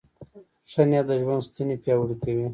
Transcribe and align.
ښه 0.71 0.83
نیت 0.89 1.05
د 1.07 1.11
ژوند 1.21 1.45
ستنې 1.47 1.75
پیاوړې 1.83 2.15
کوي. 2.23 2.47